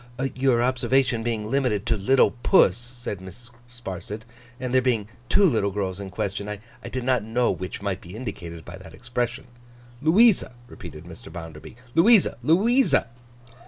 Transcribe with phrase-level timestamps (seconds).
[0.33, 3.51] 'Your observation being limited to "little puss,"' said Mrs.
[3.69, 4.21] Sparsit,
[4.59, 8.15] 'and there being two little girls in question, I did not know which might be
[8.15, 9.45] indicated by that expression.'
[10.01, 11.31] 'Louisa,' repeated Mr.
[11.31, 11.75] Bounderby.
[11.93, 13.09] 'Louisa, Louisa.